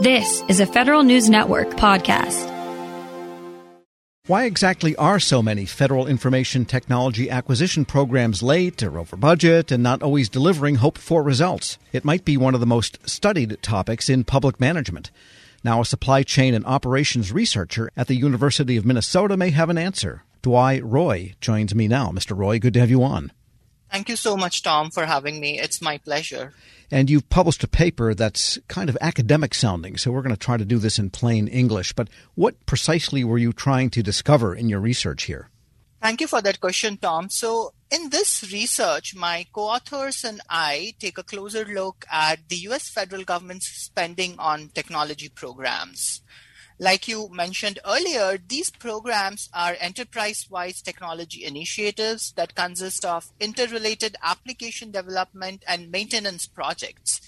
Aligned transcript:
This 0.00 0.44
is 0.46 0.60
a 0.60 0.66
Federal 0.66 1.02
News 1.02 1.28
Network 1.28 1.70
podcast. 1.70 2.46
Why 4.28 4.44
exactly 4.44 4.94
are 4.94 5.18
so 5.18 5.42
many 5.42 5.66
federal 5.66 6.06
information 6.06 6.66
technology 6.66 7.28
acquisition 7.28 7.84
programs 7.84 8.40
late 8.40 8.80
or 8.84 8.96
over 9.00 9.16
budget 9.16 9.72
and 9.72 9.82
not 9.82 10.04
always 10.04 10.28
delivering 10.28 10.76
hoped 10.76 10.98
for 10.98 11.20
results? 11.24 11.78
It 11.92 12.04
might 12.04 12.24
be 12.24 12.36
one 12.36 12.54
of 12.54 12.60
the 12.60 12.64
most 12.66 13.08
studied 13.08 13.58
topics 13.60 14.08
in 14.08 14.22
public 14.22 14.60
management. 14.60 15.10
Now, 15.64 15.80
a 15.80 15.84
supply 15.84 16.22
chain 16.22 16.54
and 16.54 16.64
operations 16.64 17.32
researcher 17.32 17.90
at 17.96 18.06
the 18.06 18.14
University 18.14 18.76
of 18.76 18.86
Minnesota 18.86 19.36
may 19.36 19.50
have 19.50 19.68
an 19.68 19.78
answer. 19.78 20.22
Dwai 20.44 20.80
Roy 20.80 21.34
joins 21.40 21.74
me 21.74 21.88
now. 21.88 22.10
Mr. 22.10 22.38
Roy, 22.38 22.60
good 22.60 22.74
to 22.74 22.80
have 22.80 22.90
you 22.90 23.02
on. 23.02 23.32
Thank 23.90 24.08
you 24.08 24.16
so 24.16 24.36
much, 24.36 24.62
Tom, 24.62 24.90
for 24.90 25.06
having 25.06 25.40
me. 25.40 25.58
It's 25.58 25.80
my 25.80 25.98
pleasure. 25.98 26.52
And 26.90 27.10
you've 27.10 27.28
published 27.28 27.64
a 27.64 27.68
paper 27.68 28.14
that's 28.14 28.58
kind 28.68 28.88
of 28.88 28.96
academic 29.00 29.54
sounding, 29.54 29.96
so 29.96 30.10
we're 30.10 30.22
going 30.22 30.34
to 30.34 30.40
try 30.40 30.56
to 30.56 30.64
do 30.64 30.78
this 30.78 30.98
in 30.98 31.10
plain 31.10 31.48
English. 31.48 31.92
But 31.92 32.08
what 32.34 32.64
precisely 32.66 33.24
were 33.24 33.38
you 33.38 33.52
trying 33.52 33.90
to 33.90 34.02
discover 34.02 34.54
in 34.54 34.68
your 34.68 34.80
research 34.80 35.24
here? 35.24 35.50
Thank 36.00 36.20
you 36.20 36.28
for 36.28 36.40
that 36.42 36.60
question, 36.60 36.96
Tom. 36.96 37.28
So, 37.28 37.72
in 37.90 38.10
this 38.10 38.52
research, 38.52 39.16
my 39.16 39.46
co 39.52 39.62
authors 39.62 40.22
and 40.22 40.40
I 40.48 40.94
take 41.00 41.18
a 41.18 41.24
closer 41.24 41.64
look 41.64 42.06
at 42.10 42.48
the 42.48 42.56
US 42.68 42.88
federal 42.88 43.24
government's 43.24 43.66
spending 43.66 44.36
on 44.38 44.68
technology 44.68 45.28
programs. 45.28 46.22
Like 46.80 47.08
you 47.08 47.28
mentioned 47.32 47.80
earlier, 47.84 48.38
these 48.38 48.70
programs 48.70 49.48
are 49.52 49.76
enterprise 49.80 50.46
wide 50.48 50.76
technology 50.76 51.44
initiatives 51.44 52.32
that 52.36 52.54
consist 52.54 53.04
of 53.04 53.32
interrelated 53.40 54.14
application 54.22 54.92
development 54.92 55.64
and 55.66 55.90
maintenance 55.90 56.46
projects. 56.46 57.20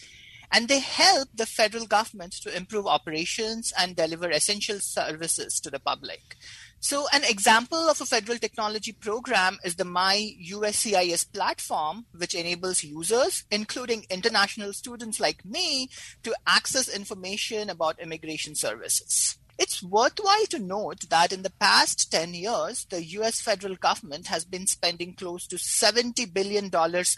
And 0.52 0.68
they 0.68 0.78
help 0.78 1.30
the 1.34 1.46
federal 1.46 1.86
government 1.86 2.32
to 2.42 2.56
improve 2.56 2.86
operations 2.86 3.72
and 3.76 3.96
deliver 3.96 4.30
essential 4.30 4.78
services 4.78 5.58
to 5.60 5.70
the 5.70 5.80
public. 5.80 6.36
So, 6.78 7.06
an 7.12 7.24
example 7.24 7.90
of 7.90 8.00
a 8.00 8.06
federal 8.06 8.38
technology 8.38 8.92
program 8.92 9.58
is 9.64 9.74
the 9.74 9.84
My 9.84 10.32
USCIS 10.50 11.30
platform, 11.32 12.06
which 12.16 12.34
enables 12.34 12.82
users, 12.82 13.44
including 13.50 14.06
international 14.10 14.72
students 14.72 15.20
like 15.20 15.44
me, 15.44 15.90
to 16.22 16.34
access 16.46 16.88
information 16.88 17.68
about 17.68 18.00
immigration 18.00 18.54
services. 18.54 19.39
It's 19.62 19.82
worthwhile 19.82 20.46
to 20.46 20.58
note 20.58 21.10
that 21.10 21.34
in 21.34 21.42
the 21.42 21.52
past 21.60 22.10
10 22.10 22.32
years, 22.32 22.86
the 22.86 23.04
US 23.18 23.42
federal 23.42 23.76
government 23.76 24.28
has 24.28 24.42
been 24.46 24.66
spending 24.66 25.12
close 25.12 25.46
to 25.48 25.56
$70 25.56 26.32
billion 26.32 26.70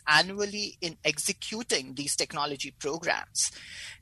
annually 0.09 0.77
in 0.81 0.97
executing 1.05 1.95
these 1.95 2.17
technology 2.17 2.73
programs. 2.73 3.53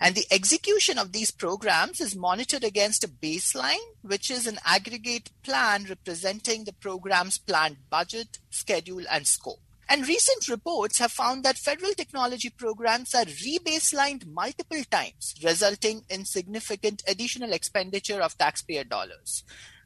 And 0.00 0.14
the 0.14 0.24
execution 0.30 0.96
of 0.96 1.12
these 1.12 1.30
programs 1.30 2.00
is 2.00 2.16
monitored 2.16 2.64
against 2.64 3.04
a 3.04 3.08
baseline, 3.08 3.84
which 4.00 4.30
is 4.30 4.46
an 4.46 4.58
aggregate 4.64 5.30
plan 5.42 5.84
representing 5.86 6.64
the 6.64 6.72
program's 6.72 7.36
planned 7.36 7.90
budget, 7.90 8.38
schedule, 8.48 9.04
and 9.10 9.26
scope. 9.26 9.60
And 9.90 10.06
recent 10.06 10.48
reports 10.48 11.00
have 11.00 11.10
found 11.10 11.42
that 11.42 11.58
federal 11.58 11.92
technology 11.94 12.48
programs 12.48 13.12
are 13.12 13.24
rebaselined 13.24 14.24
multiple 14.24 14.84
times, 14.88 15.34
resulting 15.42 16.04
in 16.08 16.24
significant 16.24 17.02
additional 17.08 17.52
expenditure 17.52 18.22
of 18.22 18.38
taxpayer 18.38 18.84
dollars. 18.84 19.42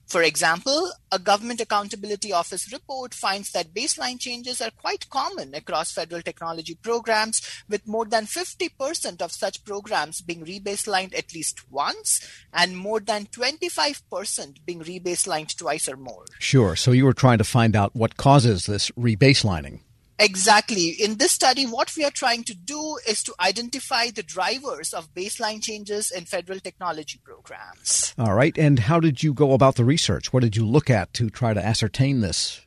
For 0.06 0.22
example, 0.22 0.92
a 1.10 1.18
Government 1.18 1.62
Accountability 1.62 2.34
Office 2.34 2.70
report 2.70 3.14
finds 3.14 3.52
that 3.52 3.72
baseline 3.72 4.20
changes 4.20 4.60
are 4.60 4.70
quite 4.70 5.08
common 5.08 5.54
across 5.54 5.92
federal 5.92 6.20
technology 6.20 6.74
programs, 6.74 7.40
with 7.70 7.88
more 7.88 8.04
than 8.04 8.26
50% 8.26 9.22
of 9.22 9.32
such 9.32 9.64
programs 9.64 10.20
being 10.20 10.44
rebaselined 10.44 11.16
at 11.16 11.34
least 11.34 11.70
once 11.70 12.20
and 12.52 12.76
more 12.76 13.00
than 13.00 13.24
25% 13.24 14.66
being 14.66 14.82
rebaselined 14.82 15.56
twice 15.56 15.88
or 15.88 15.96
more. 15.96 16.26
Sure. 16.38 16.76
So 16.76 16.92
you 16.92 17.06
were 17.06 17.14
trying 17.14 17.38
to 17.38 17.44
find 17.44 17.74
out 17.74 17.96
what 17.96 18.18
causes 18.18 18.66
this 18.66 18.90
rebaselining. 18.90 19.80
Exactly. 20.18 20.90
In 20.90 21.16
this 21.16 21.32
study, 21.32 21.66
what 21.66 21.94
we 21.96 22.04
are 22.04 22.10
trying 22.10 22.44
to 22.44 22.54
do 22.54 22.98
is 23.06 23.22
to 23.24 23.34
identify 23.40 24.10
the 24.10 24.22
drivers 24.22 24.92
of 24.94 25.12
baseline 25.12 25.62
changes 25.62 26.10
in 26.10 26.24
federal 26.24 26.60
technology 26.60 27.20
programs. 27.24 28.14
All 28.18 28.34
right. 28.34 28.56
And 28.56 28.78
how 28.78 29.00
did 29.00 29.22
you 29.22 29.34
go 29.34 29.52
about 29.52 29.74
the 29.74 29.84
research? 29.84 30.32
What 30.32 30.42
did 30.42 30.56
you 30.56 30.66
look 30.66 30.88
at 30.88 31.12
to 31.14 31.30
try 31.30 31.52
to 31.52 31.64
ascertain 31.64 32.20
this? 32.20 32.60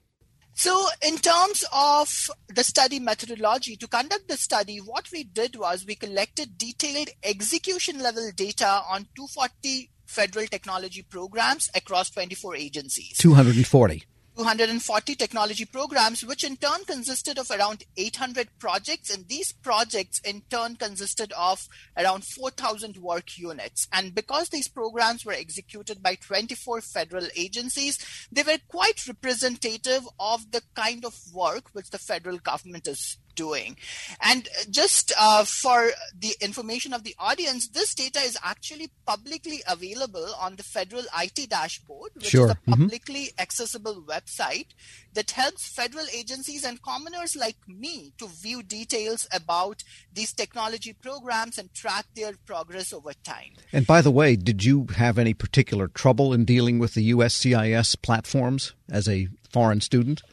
So, 0.54 0.88
in 1.06 1.20
terms 1.20 1.64
of 1.72 2.32
the 2.50 2.64
study 2.64 3.00
methodology, 3.00 3.76
to 3.76 3.88
conduct 3.88 4.28
the 4.28 4.38
study, 4.38 4.80
what 4.80 5.12
we 5.12 5.24
did 5.24 5.56
was 5.56 5.86
we 5.86 5.94
collected 5.94 6.58
detailed 6.58 7.10
execution 7.24 8.00
level 8.00 8.32
data 8.36 8.82
on 8.90 9.06
240 9.16 9.92
federal 10.08 10.48
technology 10.48 11.04
programs 11.04 11.70
across 11.76 12.10
24 12.10 12.56
agencies. 12.56 13.18
240. 13.20 14.04
240 14.38 15.16
technology 15.16 15.66
programs, 15.66 16.24
which 16.24 16.44
in 16.44 16.58
turn 16.58 16.86
consisted 16.86 17.40
of 17.40 17.50
around 17.50 17.84
800 17.98 18.50
projects. 18.60 19.10
And 19.10 19.28
these 19.28 19.52
projects 19.52 20.20
in 20.20 20.44
turn 20.50 20.76
consisted 20.76 21.34
of 21.34 21.68
around 21.98 22.24
4,000 22.24 22.98
work 22.98 23.38
units. 23.40 23.88
And 23.92 24.14
because 24.14 24.50
these 24.50 24.68
programs 24.68 25.26
were 25.26 25.34
executed 25.34 26.04
by 26.04 26.16
24 26.16 26.82
federal 26.82 27.28
agencies, 27.36 27.98
they 28.32 28.44
were 28.44 28.60
quite 28.68 29.08
representative 29.08 30.08
of 30.20 30.52
the 30.52 30.62
kind 30.76 31.04
of 31.04 31.16
work 31.34 31.70
which 31.74 31.90
the 31.90 31.98
federal 31.98 32.38
government 32.38 32.88
is 32.88 33.18
doing. 33.38 33.78
And 34.22 34.50
just 34.70 35.14
uh, 35.18 35.46
for 35.46 35.92
the 36.20 36.36
information 36.42 36.94
of 36.94 37.06
the 37.06 37.16
audience, 37.18 37.70
this 37.70 37.96
data 37.96 38.20
is 38.20 38.38
actually 38.44 38.90
publicly 39.06 39.62
available 39.66 40.28
on 40.42 40.58
the 40.58 40.64
federal 40.64 41.04
IT 41.18 41.50
dashboard, 41.50 42.12
which 42.16 42.26
sure. 42.26 42.48
is 42.48 42.52
a 42.52 42.56
mm-hmm. 42.56 42.72
publicly 42.72 43.26
mm-hmm. 43.28 43.42
accessible 43.42 44.04
website 44.06 44.68
that 45.14 45.32
helps 45.32 45.68
federal 45.68 46.06
agencies 46.14 46.66
and 46.66 46.82
commoners 46.82 47.36
like 47.36 47.56
me 47.68 48.14
to 48.18 48.28
view 48.28 48.62
details 48.62 49.28
about 49.32 49.84
these 50.14 50.34
technology 50.34 50.94
programs 50.94 51.58
and 51.58 51.74
track 51.74 52.06
their 52.16 52.34
progress 52.46 52.92
over 52.92 53.14
time. 53.24 53.54
And 53.72 53.88
by 53.88 54.02
the 54.02 54.12
way, 54.12 54.36
did 54.36 54.66
you 54.66 54.88
have 54.96 55.18
any 55.18 55.34
particular 55.34 55.88
trouble 55.88 56.34
in 56.34 56.44
dealing 56.44 56.80
with 56.80 56.96
the 56.96 57.12
USCIS 57.12 58.02
platforms 58.02 58.74
as 58.90 59.08
a 59.08 59.30
foreign 59.52 59.82
student? 59.82 60.24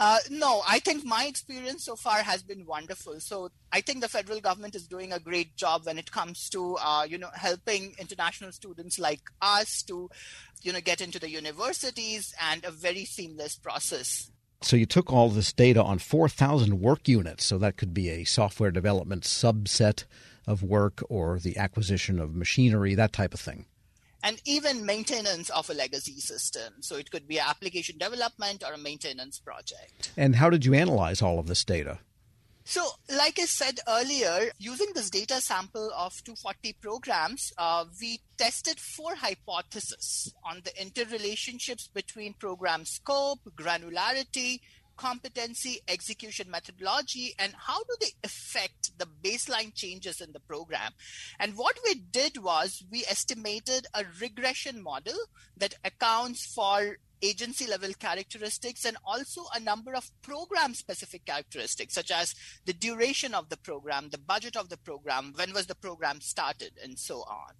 Uh, 0.00 0.16
no, 0.30 0.62
I 0.66 0.78
think 0.78 1.04
my 1.04 1.26
experience 1.26 1.84
so 1.84 1.94
far 1.94 2.22
has 2.22 2.42
been 2.42 2.64
wonderful. 2.64 3.20
So 3.20 3.50
I 3.70 3.82
think 3.82 4.00
the 4.00 4.08
federal 4.08 4.40
government 4.40 4.74
is 4.74 4.88
doing 4.88 5.12
a 5.12 5.20
great 5.20 5.56
job 5.56 5.84
when 5.84 5.98
it 5.98 6.10
comes 6.10 6.48
to 6.50 6.78
uh, 6.80 7.04
you 7.06 7.18
know 7.18 7.28
helping 7.34 7.94
international 7.98 8.50
students 8.52 8.98
like 8.98 9.20
us 9.42 9.82
to 9.82 10.08
you 10.62 10.72
know 10.72 10.80
get 10.80 11.02
into 11.02 11.18
the 11.18 11.28
universities 11.28 12.34
and 12.40 12.64
a 12.64 12.70
very 12.70 13.04
seamless 13.04 13.56
process. 13.56 14.30
So 14.62 14.74
you 14.76 14.86
took 14.86 15.12
all 15.12 15.28
this 15.28 15.52
data 15.52 15.82
on 15.82 15.98
4,000 15.98 16.80
work 16.80 17.06
units. 17.06 17.44
So 17.44 17.58
that 17.58 17.76
could 17.76 17.94
be 17.94 18.08
a 18.08 18.24
software 18.24 18.70
development 18.70 19.24
subset 19.24 20.04
of 20.46 20.62
work 20.62 21.02
or 21.10 21.38
the 21.38 21.56
acquisition 21.58 22.18
of 22.18 22.34
machinery, 22.34 22.94
that 22.94 23.12
type 23.12 23.34
of 23.34 23.40
thing 23.40 23.66
and 24.22 24.40
even 24.44 24.86
maintenance 24.86 25.50
of 25.50 25.70
a 25.70 25.74
legacy 25.74 26.20
system. 26.20 26.74
So 26.80 26.96
it 26.96 27.10
could 27.10 27.26
be 27.26 27.38
application 27.38 27.98
development 27.98 28.62
or 28.66 28.72
a 28.72 28.78
maintenance 28.78 29.38
project. 29.38 30.12
And 30.16 30.36
how 30.36 30.50
did 30.50 30.64
you 30.64 30.74
analyze 30.74 31.22
all 31.22 31.38
of 31.38 31.46
this 31.46 31.64
data? 31.64 31.98
So, 32.64 32.86
like 33.16 33.40
I 33.40 33.46
said 33.46 33.80
earlier, 33.88 34.52
using 34.58 34.92
this 34.94 35.10
data 35.10 35.40
sample 35.40 35.90
of 35.96 36.22
240 36.22 36.74
programs, 36.74 37.52
uh, 37.58 37.86
we 38.00 38.20
tested 38.38 38.78
four 38.78 39.16
hypotheses 39.16 40.32
on 40.44 40.60
the 40.62 40.70
interrelationships 40.70 41.92
between 41.92 42.34
program 42.34 42.84
scope, 42.84 43.40
granularity, 43.56 44.60
competency, 45.00 45.80
execution 45.88 46.50
methodology, 46.50 47.34
and 47.38 47.54
how 47.56 47.78
do 47.78 47.96
they 48.02 48.12
affect 48.22 48.98
the 48.98 49.06
baseline 49.06 49.74
changes 49.74 50.20
in 50.20 50.32
the 50.32 50.40
program? 50.40 50.92
And 51.38 51.56
what 51.56 51.78
we 51.82 51.94
did 51.94 52.42
was 52.42 52.84
we 52.90 53.06
estimated 53.08 53.86
a 53.94 54.04
regression 54.20 54.82
model 54.82 55.16
that 55.56 55.76
accounts 55.82 56.44
for 56.44 56.98
agency 57.22 57.66
level 57.66 57.94
characteristics 57.98 58.84
and 58.84 58.98
also 59.06 59.42
a 59.54 59.60
number 59.60 59.94
of 59.94 60.10
program 60.20 60.74
specific 60.74 61.24
characteristics 61.24 61.94
such 61.94 62.10
as 62.10 62.34
the 62.66 62.72
duration 62.72 63.34
of 63.34 63.50
the 63.50 63.58
program 63.58 64.08
the 64.08 64.16
budget 64.18 64.56
of 64.56 64.70
the 64.70 64.78
program 64.78 65.34
when 65.36 65.52
was 65.52 65.66
the 65.66 65.74
program 65.74 66.18
started 66.22 66.72
and 66.82 66.98
so 66.98 67.16
on 67.16 67.52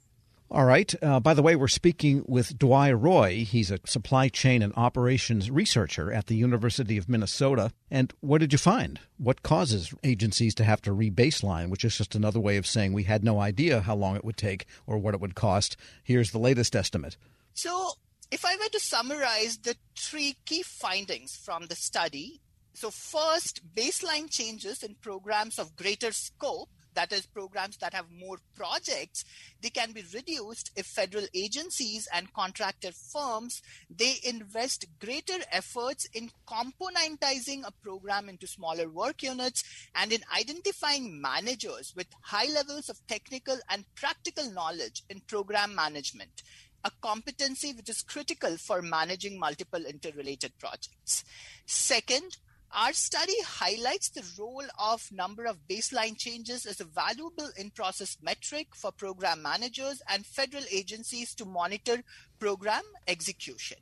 all 0.50 0.64
right. 0.64 0.92
Uh, 1.00 1.20
by 1.20 1.32
the 1.32 1.42
way, 1.42 1.54
we're 1.54 1.68
speaking 1.68 2.24
with 2.26 2.58
Dwai 2.58 2.92
Roy. 2.98 3.44
He's 3.44 3.70
a 3.70 3.78
supply 3.86 4.28
chain 4.28 4.62
and 4.62 4.72
operations 4.76 5.48
researcher 5.48 6.12
at 6.12 6.26
the 6.26 6.34
University 6.34 6.96
of 6.96 7.08
Minnesota. 7.08 7.72
And 7.88 8.12
what 8.20 8.38
did 8.38 8.52
you 8.52 8.58
find? 8.58 8.98
What 9.16 9.44
causes 9.44 9.94
agencies 10.02 10.54
to 10.56 10.64
have 10.64 10.82
to 10.82 10.90
rebaseline, 10.90 11.70
which 11.70 11.84
is 11.84 11.96
just 11.96 12.16
another 12.16 12.40
way 12.40 12.56
of 12.56 12.66
saying 12.66 12.92
we 12.92 13.04
had 13.04 13.22
no 13.22 13.38
idea 13.38 13.82
how 13.82 13.94
long 13.94 14.16
it 14.16 14.24
would 14.24 14.36
take 14.36 14.66
or 14.88 14.98
what 14.98 15.14
it 15.14 15.20
would 15.20 15.36
cost? 15.36 15.76
Here's 16.02 16.32
the 16.32 16.38
latest 16.38 16.74
estimate. 16.74 17.16
So, 17.54 17.92
if 18.32 18.44
I 18.44 18.56
were 18.56 18.70
to 18.72 18.80
summarize 18.80 19.58
the 19.58 19.76
three 19.96 20.36
key 20.46 20.62
findings 20.62 21.36
from 21.36 21.66
the 21.66 21.76
study, 21.76 22.40
so 22.74 22.90
first, 22.90 23.60
baseline 23.74 24.30
changes 24.30 24.82
in 24.82 24.94
programs 24.96 25.58
of 25.58 25.76
greater 25.76 26.12
scope 26.12 26.70
that 26.94 27.12
is, 27.12 27.26
programs 27.26 27.76
that 27.78 27.94
have 27.94 28.06
more 28.10 28.38
projects, 28.54 29.24
they 29.60 29.70
can 29.70 29.92
be 29.92 30.04
reduced 30.14 30.70
if 30.76 30.86
federal 30.86 31.26
agencies 31.34 32.08
and 32.12 32.32
contractor 32.32 32.90
firms 32.92 33.62
they 33.88 34.16
invest 34.24 34.86
greater 34.98 35.38
efforts 35.50 36.06
in 36.14 36.30
componentizing 36.46 37.62
a 37.66 37.72
program 37.82 38.28
into 38.28 38.46
smaller 38.46 38.88
work 38.88 39.22
units 39.22 39.64
and 39.94 40.12
in 40.12 40.20
identifying 40.36 41.20
managers 41.20 41.92
with 41.96 42.06
high 42.22 42.52
levels 42.52 42.88
of 42.88 43.04
technical 43.06 43.58
and 43.68 43.84
practical 43.94 44.50
knowledge 44.50 45.02
in 45.08 45.20
program 45.20 45.74
management 45.74 46.42
a 46.82 46.90
competency 47.02 47.74
which 47.74 47.90
is 47.90 48.02
critical 48.02 48.56
for 48.56 48.80
managing 48.80 49.38
multiple 49.38 49.84
interrelated 49.84 50.50
projects. 50.58 51.24
Second, 51.66 52.38
our 52.72 52.92
study 52.92 53.34
highlights 53.44 54.10
the 54.10 54.24
role 54.38 54.64
of 54.78 55.10
number 55.10 55.44
of 55.44 55.66
baseline 55.68 56.16
changes 56.16 56.66
as 56.66 56.80
a 56.80 56.84
valuable 56.84 57.50
in-process 57.56 58.16
metric 58.22 58.68
for 58.74 58.92
program 58.92 59.42
managers 59.42 60.00
and 60.08 60.24
federal 60.24 60.62
agencies 60.70 61.34
to 61.34 61.44
monitor 61.44 62.04
program 62.38 62.82
execution. 63.08 63.78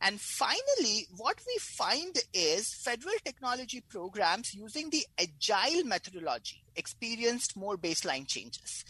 And 0.00 0.20
finally, 0.20 1.06
what 1.16 1.38
we 1.46 1.56
find 1.60 2.16
is 2.32 2.74
federal 2.74 3.14
technology 3.24 3.80
programs 3.80 4.52
using 4.52 4.90
the 4.90 5.06
agile 5.18 5.84
methodology 5.84 6.64
experienced 6.74 7.56
more 7.56 7.76
baseline 7.76 8.26
changes. 8.26 8.84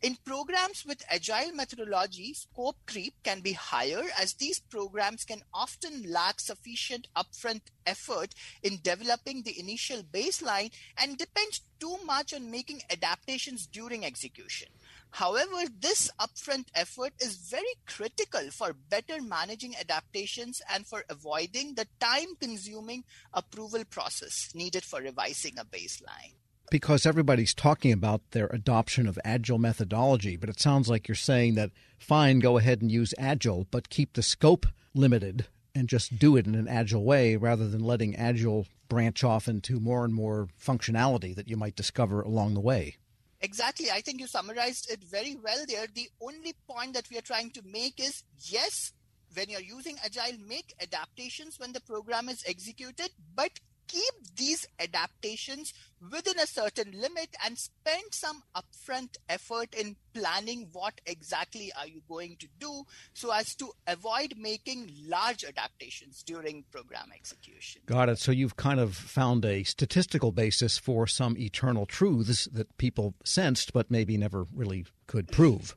In 0.00 0.14
programs 0.24 0.86
with 0.86 1.04
agile 1.10 1.50
methodology, 1.52 2.32
scope 2.32 2.76
creep 2.86 3.14
can 3.24 3.40
be 3.40 3.54
higher 3.54 4.04
as 4.16 4.34
these 4.34 4.60
programs 4.60 5.24
can 5.24 5.42
often 5.52 6.12
lack 6.12 6.38
sufficient 6.38 7.08
upfront 7.16 7.62
effort 7.84 8.32
in 8.62 8.78
developing 8.80 9.42
the 9.42 9.58
initial 9.58 10.04
baseline 10.04 10.70
and 10.96 11.18
depend 11.18 11.58
too 11.80 11.98
much 12.04 12.32
on 12.32 12.48
making 12.48 12.82
adaptations 12.90 13.66
during 13.66 14.04
execution. 14.04 14.68
However, 15.10 15.64
this 15.80 16.12
upfront 16.20 16.66
effort 16.76 17.14
is 17.18 17.34
very 17.34 17.74
critical 17.84 18.52
for 18.52 18.72
better 18.72 19.20
managing 19.20 19.74
adaptations 19.74 20.62
and 20.72 20.86
for 20.86 21.04
avoiding 21.08 21.74
the 21.74 21.88
time 21.98 22.36
consuming 22.38 23.02
approval 23.34 23.84
process 23.84 24.54
needed 24.54 24.84
for 24.84 25.00
revising 25.00 25.58
a 25.58 25.64
baseline 25.64 26.34
because 26.70 27.06
everybody's 27.06 27.54
talking 27.54 27.92
about 27.92 28.30
their 28.30 28.46
adoption 28.48 29.06
of 29.06 29.18
agile 29.24 29.58
methodology, 29.58 30.36
but 30.36 30.48
it 30.48 30.60
sounds 30.60 30.88
like 30.88 31.08
you're 31.08 31.14
saying 31.14 31.54
that 31.54 31.70
fine, 31.98 32.38
go 32.38 32.58
ahead 32.58 32.82
and 32.82 32.90
use 32.90 33.14
agile, 33.18 33.66
but 33.70 33.88
keep 33.88 34.12
the 34.12 34.22
scope 34.22 34.66
limited 34.94 35.46
and 35.74 35.88
just 35.88 36.18
do 36.18 36.36
it 36.36 36.46
in 36.46 36.54
an 36.54 36.68
agile 36.68 37.04
way 37.04 37.36
rather 37.36 37.68
than 37.68 37.82
letting 37.82 38.16
agile 38.16 38.66
branch 38.88 39.22
off 39.22 39.48
into 39.48 39.78
more 39.80 40.04
and 40.04 40.14
more 40.14 40.48
functionality 40.60 41.34
that 41.34 41.48
you 41.48 41.56
might 41.56 41.76
discover 41.76 42.22
along 42.22 42.54
the 42.54 42.60
way. 42.60 42.96
Exactly. 43.40 43.90
I 43.90 44.00
think 44.00 44.20
you 44.20 44.26
summarized 44.26 44.90
it 44.90 45.04
very 45.04 45.36
well 45.36 45.64
there. 45.68 45.86
The 45.92 46.10
only 46.20 46.54
point 46.68 46.94
that 46.94 47.08
we 47.10 47.18
are 47.18 47.22
trying 47.22 47.50
to 47.52 47.62
make 47.64 48.00
is 48.00 48.24
yes, 48.40 48.92
when 49.34 49.48
you're 49.48 49.60
using 49.60 49.96
agile, 50.04 50.38
make 50.46 50.74
adaptations 50.82 51.58
when 51.58 51.72
the 51.72 51.80
program 51.80 52.28
is 52.28 52.42
executed, 52.46 53.10
but 53.36 53.52
keep 53.88 54.36
these 54.36 54.66
adaptations 54.78 55.72
within 56.12 56.38
a 56.38 56.46
certain 56.46 56.92
limit 56.92 57.34
and 57.44 57.58
spend 57.58 58.12
some 58.12 58.42
upfront 58.54 59.16
effort 59.28 59.74
in 59.74 59.96
planning 60.14 60.68
what 60.72 61.00
exactly 61.06 61.72
are 61.78 61.86
you 61.86 62.00
going 62.08 62.36
to 62.38 62.46
do 62.60 62.84
so 63.14 63.32
as 63.32 63.54
to 63.56 63.70
avoid 63.86 64.34
making 64.36 64.90
large 65.06 65.44
adaptations 65.44 66.22
during 66.22 66.64
program 66.70 67.10
execution. 67.14 67.82
Got 67.86 68.08
it. 68.08 68.18
So 68.18 68.30
you've 68.30 68.56
kind 68.56 68.78
of 68.78 68.94
found 68.94 69.44
a 69.44 69.64
statistical 69.64 70.30
basis 70.30 70.78
for 70.78 71.06
some 71.06 71.36
eternal 71.36 71.86
truths 71.86 72.46
that 72.52 72.76
people 72.78 73.14
sensed 73.24 73.72
but 73.72 73.90
maybe 73.90 74.16
never 74.16 74.46
really 74.54 74.86
could 75.06 75.28
prove 75.28 75.74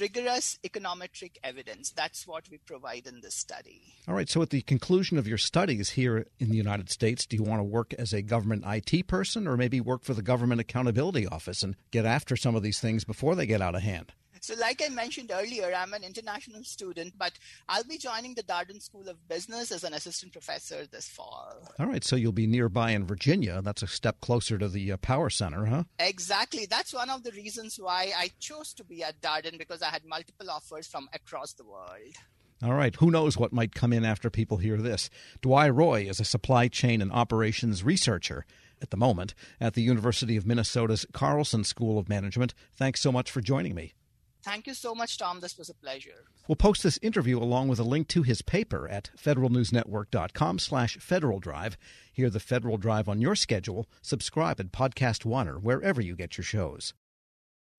rigorous 0.00 0.58
econometric 0.64 1.36
evidence. 1.42 1.90
That's 1.90 2.26
what 2.26 2.48
we 2.50 2.58
provide 2.58 3.06
in 3.06 3.20
this 3.20 3.34
study. 3.34 3.94
All 4.06 4.14
right. 4.14 4.28
So, 4.28 4.42
at 4.42 4.50
the 4.50 4.62
conclusion 4.62 5.18
of 5.18 5.28
your 5.28 5.38
studies 5.38 5.90
here 5.90 6.26
in 6.38 6.50
the 6.50 6.56
United 6.56 6.90
States, 6.90 7.26
do 7.26 7.36
you 7.36 7.42
want 7.42 7.60
to 7.60 7.64
work 7.64 7.94
as 7.94 8.12
a 8.12 8.22
government 8.22 8.64
IT 8.66 9.06
person 9.06 9.46
or 9.46 9.56
maybe 9.56 9.80
work 9.80 10.04
for 10.04 10.14
the 10.14 10.22
Government 10.22 10.60
Accountability 10.60 11.26
Office 11.26 11.62
and 11.62 11.76
get 11.90 12.04
after 12.04 12.36
some 12.36 12.54
of 12.54 12.62
these 12.62 12.80
things 12.80 13.04
before 13.04 13.34
they 13.34 13.46
get 13.46 13.62
out 13.62 13.74
of 13.74 13.82
hand? 13.82 14.12
So, 14.44 14.54
like 14.60 14.82
I 14.84 14.88
mentioned 14.88 15.30
earlier, 15.32 15.72
I'm 15.74 15.92
an 15.94 16.04
international 16.04 16.64
student, 16.64 17.14
but 17.16 17.32
I'll 17.68 17.84
be 17.84 17.98
joining 17.98 18.34
the 18.34 18.42
Darden 18.42 18.82
School 18.82 19.08
of 19.08 19.28
Business 19.28 19.72
as 19.72 19.84
an 19.84 19.94
assistant 19.94 20.32
professor 20.32 20.86
this 20.86 21.08
fall. 21.08 21.54
All 21.78 21.86
right, 21.86 22.04
so 22.04 22.16
you'll 22.16 22.32
be 22.32 22.46
nearby 22.46 22.92
in 22.92 23.06
Virginia. 23.06 23.60
That's 23.62 23.82
a 23.82 23.86
step 23.86 24.20
closer 24.20 24.58
to 24.58 24.68
the 24.68 24.92
uh, 24.92 24.96
Power 24.98 25.30
Center, 25.30 25.66
huh? 25.66 25.84
Exactly. 25.98 26.66
That's 26.68 26.92
one 26.92 27.10
of 27.10 27.22
the 27.22 27.32
reasons 27.32 27.76
why 27.78 28.12
I 28.16 28.30
chose 28.38 28.72
to 28.74 28.84
be 28.84 29.02
at 29.02 29.20
Darden 29.20 29.58
because 29.58 29.82
I 29.82 29.90
had 29.90 30.04
multiple 30.04 30.50
offers 30.50 30.86
from 30.86 31.08
across 31.12 31.52
the 31.52 31.64
world. 31.64 32.16
All 32.62 32.74
right, 32.74 32.94
who 32.96 33.12
knows 33.12 33.36
what 33.36 33.52
might 33.52 33.74
come 33.74 33.92
in 33.92 34.04
after 34.04 34.30
people 34.30 34.56
hear 34.56 34.78
this? 34.78 35.10
Dwai 35.42 35.72
Roy 35.72 36.02
is 36.02 36.18
a 36.18 36.24
supply 36.24 36.66
chain 36.66 37.00
and 37.00 37.12
operations 37.12 37.84
researcher 37.84 38.44
at 38.82 38.90
the 38.90 38.96
moment 38.96 39.34
at 39.60 39.74
the 39.74 39.82
University 39.82 40.36
of 40.36 40.46
Minnesota's 40.46 41.06
Carlson 41.12 41.62
School 41.62 41.98
of 41.98 42.08
Management. 42.08 42.54
Thanks 42.74 43.00
so 43.00 43.12
much 43.12 43.30
for 43.30 43.40
joining 43.40 43.76
me. 43.76 43.94
Thank 44.42 44.66
you 44.66 44.74
so 44.74 44.94
much, 44.94 45.18
Tom. 45.18 45.40
This 45.40 45.58
was 45.58 45.68
a 45.68 45.74
pleasure. 45.74 46.24
We'll 46.46 46.56
post 46.56 46.82
this 46.82 46.98
interview 47.02 47.38
along 47.38 47.68
with 47.68 47.78
a 47.78 47.84
link 47.84 48.08
to 48.08 48.22
his 48.22 48.40
paper 48.40 48.88
at 48.88 49.10
federalnewsnetwork.com 49.16 50.58
slash 50.58 50.96
Federal 50.98 51.40
Drive. 51.40 51.76
Hear 52.12 52.30
the 52.30 52.40
Federal 52.40 52.76
Drive 52.78 53.08
on 53.08 53.20
your 53.20 53.34
schedule. 53.34 53.86
Subscribe 54.00 54.60
at 54.60 54.72
Podcast 54.72 55.24
One 55.24 55.48
or 55.48 55.58
wherever 55.58 56.00
you 56.00 56.14
get 56.16 56.38
your 56.38 56.44
shows. 56.44 56.94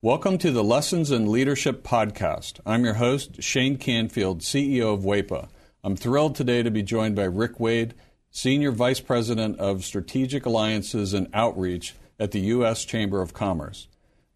Welcome 0.01 0.38
to 0.39 0.51
the 0.51 0.63
Lessons 0.63 1.11
in 1.11 1.29
Leadership 1.31 1.83
podcast. 1.83 2.59
I'm 2.65 2.85
your 2.85 2.94
host, 2.95 3.41
Shane 3.44 3.77
Canfield, 3.77 4.41
CEO 4.41 4.94
of 4.94 5.01
WEPA. 5.01 5.50
I'm 5.83 5.95
thrilled 5.95 6.35
today 6.35 6.63
to 6.63 6.71
be 6.71 6.83
joined 6.83 7.15
by 7.15 7.23
Rick 7.23 7.59
Wade, 7.59 7.95
Senior 8.31 8.71
Vice 8.71 9.00
President 9.00 9.59
of 9.59 9.83
Strategic 9.83 10.45
Alliances 10.45 11.13
and 11.13 11.27
Outreach 11.33 11.95
at 12.19 12.31
the 12.31 12.39
U.S. 12.41 12.85
Chamber 12.85 13.21
of 13.21 13.33
Commerce. 13.33 13.88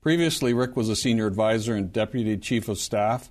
Previously, 0.03 0.53
Rick 0.53 0.75
was 0.75 0.89
a 0.89 0.97
senior 0.97 1.27
advisor 1.27 1.75
and 1.75 1.93
deputy 1.93 2.35
chief 2.35 2.67
of 2.67 2.77
staff 2.77 3.29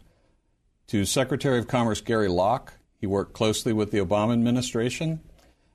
to 0.87 1.05
Secretary 1.05 1.59
of 1.59 1.69
Commerce 1.69 2.01
Gary 2.01 2.29
Locke. 2.29 2.73
He 2.99 3.07
worked 3.07 3.35
closely 3.35 3.75
with 3.75 3.91
the 3.91 3.99
Obama 3.99 4.33
administration, 4.33 5.21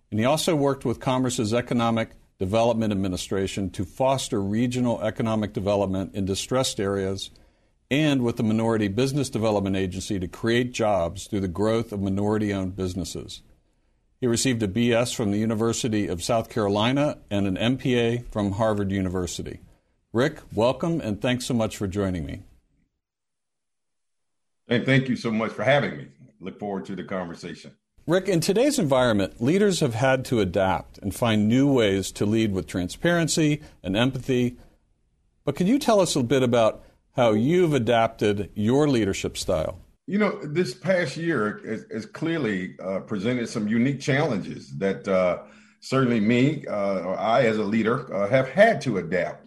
and 0.09 0.19
he 0.19 0.25
also 0.25 0.55
worked 0.55 0.85
with 0.85 0.99
Commerce's 0.99 1.53
Economic 1.53 2.13
Development 2.39 2.91
Administration 2.91 3.69
to 3.69 3.85
foster 3.85 4.41
regional 4.41 4.99
economic 5.03 5.53
development 5.53 6.15
in 6.15 6.25
distressed 6.25 6.79
areas 6.79 7.29
and 7.91 8.23
with 8.23 8.37
the 8.37 8.43
Minority 8.43 8.87
Business 8.87 9.29
Development 9.29 9.75
Agency 9.75 10.17
to 10.17 10.27
create 10.27 10.73
jobs 10.73 11.27
through 11.27 11.41
the 11.41 11.47
growth 11.47 11.91
of 11.91 12.01
minority 12.01 12.51
owned 12.51 12.75
businesses. 12.75 13.43
He 14.19 14.25
received 14.25 14.63
a 14.63 14.67
BS 14.67 15.13
from 15.13 15.29
the 15.29 15.37
University 15.37 16.07
of 16.07 16.23
South 16.23 16.49
Carolina 16.49 17.19
and 17.29 17.45
an 17.45 17.77
MPA 17.77 18.31
from 18.31 18.53
Harvard 18.53 18.91
University. 18.91 19.59
Rick, 20.13 20.39
welcome 20.53 21.01
and 21.01 21.21
thanks 21.21 21.45
so 21.45 21.53
much 21.53 21.75
for 21.75 21.85
joining 21.85 22.25
me. 22.25 22.41
And 24.69 24.85
thank 24.85 25.09
you 25.09 25.17
so 25.17 25.31
much 25.31 25.51
for 25.51 25.63
having 25.63 25.97
me. 25.97 26.07
Look 26.39 26.59
forward 26.59 26.85
to 26.85 26.95
the 26.95 27.03
conversation. 27.03 27.71
Rick, 28.05 28.29
in 28.29 28.39
today's 28.39 28.79
environment, 28.79 29.41
leaders 29.41 29.81
have 29.81 29.95
had 29.95 30.23
to 30.25 30.39
adapt 30.39 30.97
and 30.99 31.13
find 31.13 31.49
new 31.49 31.71
ways 31.71 32.09
to 32.13 32.25
lead 32.25 32.53
with 32.53 32.67
transparency 32.67 33.61
and 33.83 33.97
empathy. 33.97 34.55
But 35.43 35.57
can 35.57 35.67
you 35.67 35.77
tell 35.77 35.99
us 35.99 36.15
a 36.15 36.23
bit 36.23 36.41
about 36.41 36.85
how 37.17 37.33
you've 37.33 37.73
adapted 37.73 38.49
your 38.53 38.87
leadership 38.87 39.37
style? 39.37 39.79
You 40.05 40.19
know, 40.19 40.39
this 40.41 40.73
past 40.73 41.17
year 41.17 41.59
has, 41.91 42.05
clearly 42.05 42.77
uh, 42.81 43.01
presented 43.01 43.49
some 43.49 43.67
unique 43.67 43.99
challenges 43.99 44.71
that 44.77 45.05
uh, 45.05 45.39
certainly 45.81 46.21
me 46.21 46.65
uh, 46.65 46.99
or 46.99 47.19
I, 47.19 47.41
as 47.41 47.57
a 47.57 47.63
leader, 47.63 48.13
uh, 48.13 48.29
have 48.29 48.47
had 48.47 48.79
to 48.81 48.99
adapt. 48.99 49.46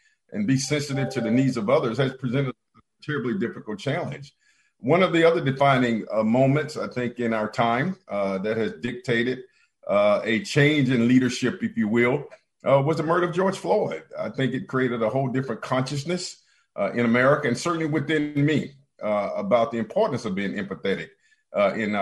and 0.31 0.47
be 0.47 0.57
sensitive 0.57 1.09
to 1.09 1.21
the 1.21 1.31
needs 1.31 1.57
of 1.57 1.69
others 1.69 1.97
has 1.97 2.13
presented 2.13 2.53
a 2.75 2.79
terribly 3.03 3.37
difficult 3.37 3.79
challenge. 3.79 4.33
One 4.79 5.03
of 5.03 5.13
the 5.13 5.23
other 5.23 5.41
defining 5.43 6.05
uh, 6.11 6.23
moments, 6.23 6.75
I 6.75 6.87
think, 6.87 7.19
in 7.19 7.33
our 7.33 7.49
time 7.49 7.97
uh, 8.07 8.39
that 8.39 8.57
has 8.57 8.73
dictated 8.81 9.43
uh, 9.87 10.21
a 10.23 10.43
change 10.43 10.89
in 10.89 11.07
leadership, 11.07 11.61
if 11.61 11.77
you 11.77 11.87
will, 11.87 12.25
uh, 12.65 12.81
was 12.81 12.97
the 12.97 13.03
murder 13.03 13.27
of 13.27 13.35
George 13.35 13.57
Floyd. 13.57 14.03
I 14.17 14.29
think 14.29 14.53
it 14.53 14.67
created 14.67 15.03
a 15.03 15.09
whole 15.09 15.27
different 15.27 15.61
consciousness 15.61 16.41
uh, 16.75 16.91
in 16.93 17.05
America 17.05 17.47
and 17.47 17.57
certainly 17.57 17.85
within 17.85 18.33
me 18.45 18.71
uh, 19.03 19.31
about 19.35 19.71
the 19.71 19.77
importance 19.77 20.25
of 20.25 20.35
being 20.35 20.53
empathetic 20.53 21.09
in, 21.75 21.95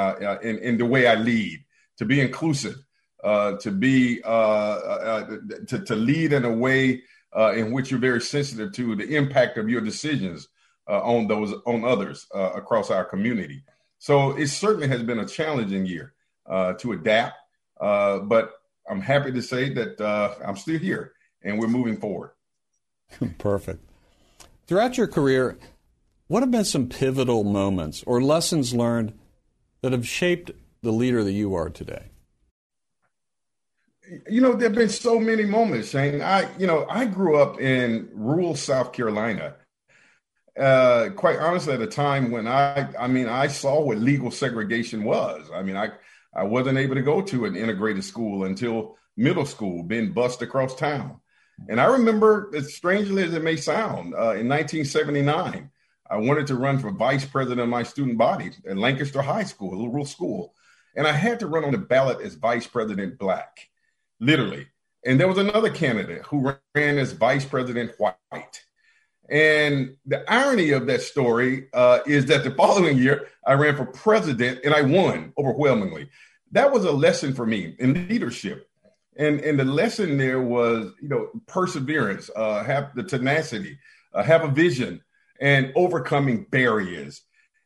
in, 0.48 0.58
in 0.60 0.78
the 0.78 0.86
way 0.86 1.08
I 1.08 1.16
lead, 1.16 1.66
to 1.98 2.06
be 2.06 2.22
inclusive, 2.22 2.76
to 3.24 3.72
be 3.78 4.22
to, 4.22 5.84
to 5.86 5.96
lead 5.96 6.34
in 6.34 6.46
a 6.46 6.54
way 6.54 7.02
Uh, 7.36 7.54
in 7.56 7.72
which 7.72 7.92
you're 7.92 8.00
very 8.00 8.20
sensitive 8.20 8.74
to 8.74 8.96
the 8.96 9.16
impact 9.16 9.58
of 9.60 9.70
your 9.70 9.82
decisions 9.82 10.48
uh, 10.88 11.00
on 11.04 11.28
those 11.28 11.54
on 11.68 11.86
others 11.86 12.26
uh, 12.34 12.52
across 12.56 12.90
our 12.90 13.06
community. 13.06 13.64
So 14.00 14.32
it 14.32 14.48
certainly 14.48 14.88
has 14.88 15.04
been 15.04 15.20
a 15.20 15.28
challenging 15.28 15.86
year 15.86 16.14
to 16.48 16.94
adapt, 16.94 17.36
but 17.80 18.54
I'm 18.90 19.02
happy 19.02 19.32
to 19.32 19.42
say 19.44 19.72
that 19.74 20.02
I'm 20.44 20.56
still 20.56 20.80
here 20.80 21.14
and 21.44 21.60
we're 21.60 21.68
moving 21.68 21.98
forward. 21.98 22.32
Perfect. 23.38 23.84
Throughout 24.66 24.98
your 24.98 25.08
career, 25.08 25.60
what 26.28 26.42
have 26.42 26.52
been 26.52 26.66
some 26.66 26.88
pivotal 26.90 27.44
moments 27.44 28.04
or 28.08 28.22
lessons 28.22 28.74
learned 28.74 29.14
that 29.82 29.92
have 29.92 30.08
shaped 30.08 30.52
the 30.82 30.92
leader 30.92 31.24
that 31.24 31.32
you 31.32 31.54
are 31.54 31.70
today? 31.70 32.06
You 34.30 34.42
know, 34.42 34.54
there 34.54 34.70
have 34.70 34.78
been 34.78 34.90
so 34.90 35.20
many 35.20 35.46
moments, 35.46 35.90
Shane. 35.90 36.22
I, 36.22 36.48
you 36.58 36.68
know, 36.68 36.86
I 36.90 37.06
grew 37.06 37.38
up 37.38 37.60
in 37.60 38.10
rural 38.14 38.56
South 38.56 38.92
Carolina. 38.92 39.56
Uh, 40.60 41.10
quite 41.16 41.40
honestly, 41.40 41.74
at 41.74 41.82
a 41.82 41.88
time 41.88 42.32
when 42.32 42.48
I, 42.48 42.90
I 43.00 43.08
mean, 43.08 43.28
I 43.28 43.48
saw 43.48 43.82
what 43.82 43.98
legal 43.98 44.32
segregation 44.32 45.04
was. 45.04 45.50
I 45.54 45.62
mean, 45.62 45.78
I, 45.78 45.92
I 46.34 46.44
wasn't 46.44 46.78
able 46.78 46.96
to 46.96 47.02
go 47.02 47.22
to 47.22 47.46
an 47.46 47.56
integrated 47.56 48.04
school 48.04 48.44
until 48.44 48.98
middle 49.16 49.46
school, 49.46 49.84
being 49.84 50.12
bused 50.12 50.42
across 50.42 50.76
town. 50.76 51.20
And 51.68 51.80
I 51.80 51.86
remember, 51.86 52.52
as 52.56 52.74
strangely 52.74 53.24
as 53.24 53.34
it 53.34 53.44
may 53.44 53.58
sound, 53.58 54.14
uh, 54.14 54.36
in 54.36 54.48
1979, 54.48 55.70
I 56.10 56.18
wanted 56.18 56.48
to 56.48 56.56
run 56.56 56.80
for 56.80 56.92
vice 56.92 57.26
president 57.26 57.62
of 57.62 57.70
my 57.70 57.84
student 57.84 58.18
body 58.18 58.52
at 58.68 58.78
Lancaster 58.78 59.22
High 59.22 59.44
School, 59.44 59.74
a 59.74 59.90
rural 59.90 60.06
school. 60.06 60.54
And 60.96 61.06
I 61.06 61.12
had 61.12 61.40
to 61.42 61.48
run 61.48 61.66
on 61.66 61.72
the 61.72 61.78
ballot 61.78 62.22
as 62.22 62.36
vice 62.36 62.66
president 62.66 63.20
black, 63.20 63.69
literally. 64.20 64.68
And 65.06 65.20
there 65.20 65.28
was 65.28 65.38
another 65.38 65.70
candidate 65.70 66.24
who 66.24 66.54
ran 66.76 66.98
as 66.98 67.14
vice 67.14 67.46
president 67.46 67.92
white. 67.98 68.64
And 69.30 69.96
the 70.06 70.30
irony 70.32 70.72
of 70.72 70.88
that 70.88 71.02
story 71.02 71.68
uh, 71.74 72.00
is 72.06 72.26
that 72.26 72.44
the 72.44 72.52
following 72.52 72.98
year, 72.98 73.28
I 73.46 73.54
ran 73.54 73.76
for 73.76 73.86
president 73.86 74.62
and 74.66 74.74
I 74.74 74.82
won 74.82 75.34
overwhelmingly. 75.38 76.10
That 76.52 76.72
was 76.72 76.84
a 76.84 76.92
lesson 76.92 77.34
for 77.34 77.46
me 77.46 77.76
in 77.80 78.08
leadership 78.08 78.70
and 79.20 79.42
and 79.42 79.60
the 79.60 79.66
lesson 79.66 80.18
there 80.18 80.42
was 80.42 80.92
you 81.00 81.10
know 81.10 81.30
perseverance 81.46 82.32
uh 82.36 82.64
have 82.64 82.96
the 82.96 83.04
tenacity 83.04 83.78
uh, 84.14 84.24
have 84.24 84.44
a 84.44 84.48
vision 84.48 85.04
and 85.40 85.72
overcoming 85.76 86.46
barriers 86.46 87.22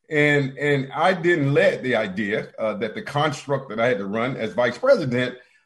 and 0.10 0.58
and 0.58 0.92
i 0.94 1.14
didn't 1.14 1.54
let 1.54 1.82
the 1.84 1.96
idea 1.96 2.52
uh, 2.60 2.74
that 2.74 2.96
the 2.96 3.02
construct 3.02 3.70
that 3.70 3.80
i 3.80 3.88
had 3.88 4.00
to 4.00 4.06
run 4.06 4.36
as 4.36 4.54
vice 4.54 4.78
president 4.78 5.38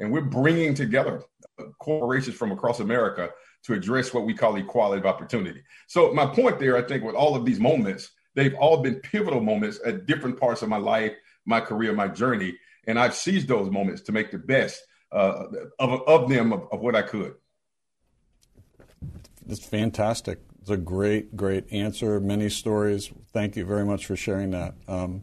and 0.00 0.10
we're 0.10 0.22
bringing 0.22 0.74
together 0.74 1.22
corporations 1.78 2.36
from 2.36 2.52
across 2.52 2.80
America 2.80 3.30
to 3.62 3.74
address 3.74 4.14
what 4.14 4.24
we 4.24 4.34
call 4.34 4.56
equality 4.56 5.00
of 5.00 5.06
opportunity. 5.06 5.62
So 5.86 6.12
my 6.12 6.26
point 6.26 6.58
there, 6.58 6.76
I 6.76 6.82
think, 6.82 7.04
with 7.04 7.14
all 7.14 7.36
of 7.36 7.44
these 7.44 7.60
moments, 7.60 8.10
they've 8.34 8.54
all 8.54 8.78
been 8.78 8.96
pivotal 8.96 9.40
moments 9.40 9.78
at 9.84 10.06
different 10.06 10.40
parts 10.40 10.62
of 10.62 10.68
my 10.68 10.78
life, 10.78 11.12
my 11.44 11.60
career, 11.60 11.92
my 11.92 12.08
journey, 12.08 12.56
and 12.86 12.98
I've 12.98 13.14
seized 13.14 13.48
those 13.48 13.70
moments 13.70 14.00
to 14.02 14.12
make 14.12 14.30
the 14.30 14.38
best 14.38 14.82
uh, 15.12 15.44
of, 15.78 16.02
of 16.06 16.28
them 16.30 16.52
of, 16.52 16.66
of 16.72 16.80
what 16.80 16.96
I 16.96 17.02
could. 17.02 17.34
It's 19.46 19.64
fantastic. 19.64 20.40
It's 20.60 20.70
a 20.70 20.76
great, 20.76 21.36
great 21.36 21.70
answer. 21.72 22.20
Many 22.20 22.48
stories. 22.48 23.10
Thank 23.32 23.56
you 23.56 23.64
very 23.64 23.84
much 23.84 24.06
for 24.06 24.16
sharing 24.16 24.50
that. 24.50 24.74
Um, 24.88 25.22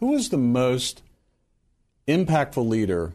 who 0.00 0.08
was 0.08 0.28
the 0.28 0.38
most 0.38 1.02
impactful 2.06 2.66
leader 2.66 3.14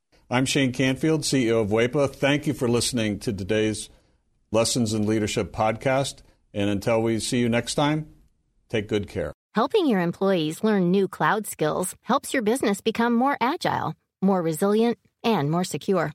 I'm 0.31 0.45
Shane 0.45 0.71
Canfield, 0.71 1.23
CEO 1.23 1.61
of 1.61 1.71
WEPA. 1.71 2.15
Thank 2.15 2.47
you 2.47 2.53
for 2.53 2.69
listening 2.69 3.19
to 3.19 3.33
today's 3.33 3.89
Lessons 4.49 4.93
in 4.93 5.05
Leadership 5.05 5.51
podcast. 5.51 6.19
And 6.53 6.69
until 6.69 7.01
we 7.01 7.19
see 7.19 7.39
you 7.39 7.49
next 7.49 7.75
time, 7.75 8.07
take 8.69 8.87
good 8.87 9.09
care. 9.09 9.33
Helping 9.55 9.87
your 9.87 9.99
employees 9.99 10.63
learn 10.63 10.89
new 10.89 11.09
cloud 11.09 11.47
skills 11.47 11.97
helps 12.03 12.33
your 12.33 12.43
business 12.43 12.79
become 12.79 13.13
more 13.13 13.35
agile, 13.41 13.93
more 14.21 14.41
resilient, 14.41 14.97
and 15.21 15.51
more 15.51 15.65
secure. 15.65 16.13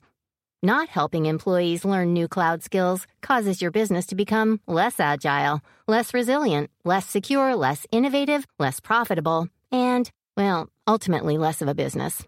Not 0.63 0.89
helping 0.89 1.27
employees 1.27 1.85
learn 1.85 2.13
new 2.13 2.27
cloud 2.27 2.63
skills 2.63 3.05
causes 3.21 3.61
your 3.61 3.69
business 3.69 4.07
to 4.07 4.15
become 4.15 4.61
less 4.65 4.99
agile, 4.99 5.61
less 5.87 6.11
resilient, 6.11 6.71
less 6.83 7.05
secure, 7.05 7.55
less 7.55 7.85
innovative, 7.91 8.47
less 8.57 8.79
profitable, 8.79 9.47
and, 9.71 10.09
well, 10.35 10.69
ultimately 10.87 11.37
less 11.37 11.61
of 11.61 11.67
a 11.67 11.75
business. 11.75 12.23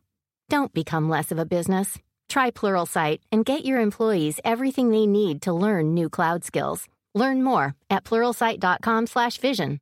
Don't 0.49 0.73
become 0.73 1.09
less 1.09 1.31
of 1.31 1.37
a 1.37 1.45
business. 1.45 1.99
Try 2.27 2.49
Pluralsight 2.49 3.19
and 3.31 3.45
get 3.45 3.65
your 3.65 3.79
employees 3.79 4.39
everything 4.43 4.89
they 4.89 5.05
need 5.05 5.43
to 5.43 5.53
learn 5.53 5.93
new 5.93 6.09
cloud 6.09 6.43
skills. 6.43 6.87
Learn 7.13 7.43
more 7.43 7.75
at 7.89 8.03
pluralsight.com/vision. 8.03 9.79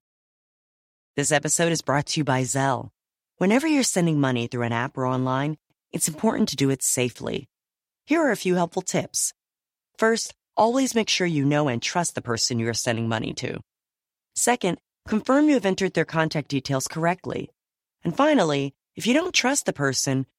This 1.16 1.32
episode 1.32 1.72
is 1.72 1.82
brought 1.82 2.08
to 2.08 2.20
you 2.20 2.26
by 2.26 2.42
Zelle. 2.44 2.90
Whenever 3.38 3.66
you're 3.66 3.84
sending 3.84 4.20
money 4.20 4.48
through 4.48 4.64
an 4.64 4.74
app 4.74 4.98
or 4.98 5.06
online, 5.06 5.58
it's 5.94 6.10
important 6.10 6.50
to 6.50 6.58
do 6.58 6.70
it 6.70 6.84
safely. 6.84 7.48
Here 8.06 8.22
are 8.22 8.32
a 8.32 8.36
few 8.36 8.56
helpful 8.56 8.82
tips. 8.82 9.34
First, 9.98 10.36
always 10.58 10.96
make 10.96 11.10
sure 11.10 11.28
you 11.28 11.46
know 11.46 11.70
and 11.70 11.82
trust 11.82 12.14
the 12.14 12.22
person 12.22 12.60
you 12.60 12.68
are 12.68 12.74
sending 12.74 13.08
money 13.08 13.34
to. 13.36 13.62
Second, 14.36 14.80
confirm 15.08 15.48
you 15.48 15.54
have 15.54 15.66
entered 15.66 15.94
their 15.94 16.06
contact 16.06 16.50
details 16.50 16.88
correctly. 16.90 17.50
And 18.04 18.16
finally, 18.16 18.76
if 18.98 19.08
you 19.08 19.14
don't 19.14 19.34
trust 19.34 19.66
the 19.66 19.74
person 19.74 20.26